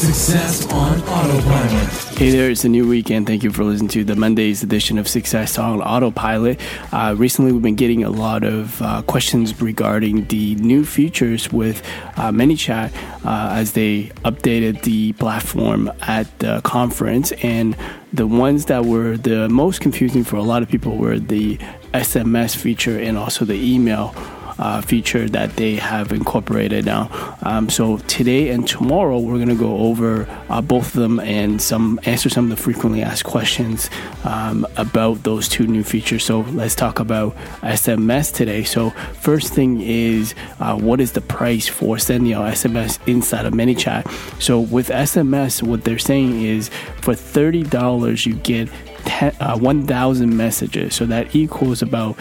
[0.00, 2.18] Success on Autopilot.
[2.18, 4.96] Hey there, it's a new week, and thank you for listening to the Monday's edition
[4.96, 6.58] of Success on Autopilot.
[6.90, 11.86] Uh, recently, we've been getting a lot of uh, questions regarding the new features with
[12.16, 12.94] uh, ManyChat
[13.26, 17.32] uh, as they updated the platform at the conference.
[17.42, 17.76] And
[18.10, 21.58] the ones that were the most confusing for a lot of people were the
[21.92, 24.14] SMS feature and also the email
[24.60, 27.08] uh, feature that they have incorporated now.
[27.42, 31.60] Um, so today and tomorrow, we're going to go over uh, both of them and
[31.60, 33.88] some answer some of the frequently asked questions
[34.24, 36.24] um, about those two new features.
[36.24, 38.62] So let's talk about SMS today.
[38.62, 38.90] So
[39.20, 44.42] first thing is uh, what is the price for sending out SMS inside of ManyChat?
[44.42, 46.68] So with SMS, what they're saying is
[47.00, 48.68] for thirty dollars you get
[49.04, 50.94] 10, uh, 1,000 messages.
[50.94, 52.16] So that equals about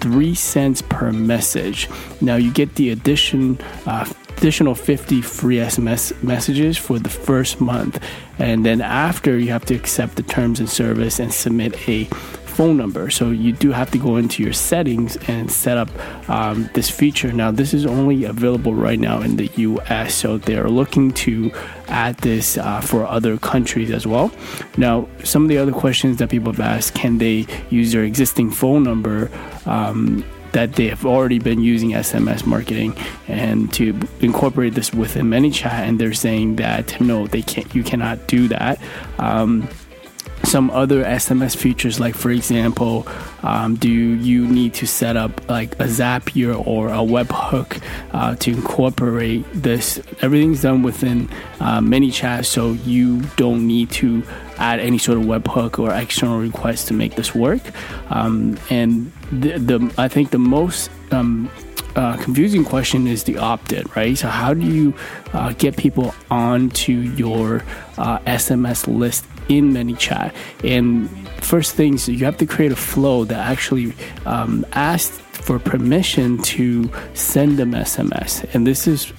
[0.00, 1.88] 3 cents per message.
[2.20, 8.02] Now you get the addition, uh, additional 50 free SMS messages for the first month.
[8.38, 12.04] And then after, you have to accept the terms and service and submit a
[12.56, 13.10] phone number.
[13.10, 15.90] So you do have to go into your settings and set up
[16.30, 17.30] um, this feature.
[17.30, 20.14] Now, this is only available right now in the US.
[20.14, 21.52] So they're looking to
[21.88, 24.32] add this uh, for other countries as well.
[24.78, 28.50] Now, some of the other questions that people have asked can they use their existing
[28.50, 29.30] phone number?
[29.66, 32.96] Um, that they have already been using SMS marketing
[33.28, 37.74] and to incorporate this within ManyChat, and they're saying that no, they can't.
[37.74, 38.80] You cannot do that.
[39.18, 39.68] Um,
[40.44, 43.06] some other SMS features, like for example,
[43.42, 48.50] um, do you need to set up like a Zapier or a webhook uh, to
[48.50, 50.00] incorporate this?
[50.20, 51.28] Everything's done within
[51.60, 54.22] uh, ManyChat, so you don't need to
[54.58, 57.62] add any sort of webhook or external request to make this work.
[58.10, 61.50] Um, and the, the, I think the most um,
[61.96, 64.16] uh, confusing question is the opt-in, right?
[64.16, 64.94] So how do you
[65.32, 67.64] uh, get people onto your
[67.96, 70.34] uh, SMS list in ManyChat?
[70.62, 71.08] And
[71.42, 73.94] first things, you have to create a flow that actually
[74.26, 78.44] um, asks for permission to send them SMS.
[78.54, 79.12] And this is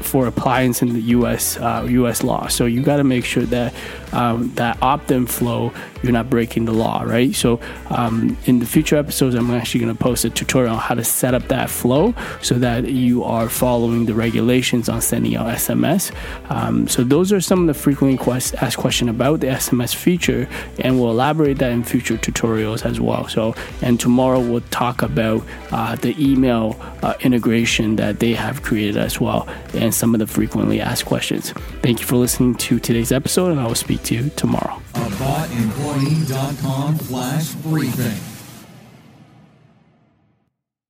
[0.00, 1.56] for appliance in the U.S.
[1.56, 2.22] Uh, U.S.
[2.22, 2.48] law.
[2.48, 3.74] So you got to make sure that
[4.12, 5.72] um, that opt-in flow
[6.04, 7.34] you're not breaking the law, right?
[7.34, 7.58] So
[7.88, 11.02] um, in the future episodes, I'm actually going to post a tutorial on how to
[11.02, 16.12] set up that flow so that you are following the regulations on sending out SMS.
[16.50, 20.46] Um, so those are some of the frequently quest- asked questions about the SMS feature,
[20.78, 23.26] and we'll elaborate that in future tutorials as well.
[23.28, 25.42] So and tomorrow we'll talk about
[25.72, 30.26] uh, the email uh, integration that they have created as well and some of the
[30.26, 31.52] frequently asked questions.
[31.82, 34.80] Thank you for listening to today's episode, and I will speak to you tomorrow.
[34.94, 38.33] AboutEmployee.com slash briefing.